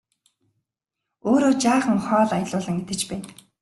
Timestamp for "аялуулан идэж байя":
2.37-3.25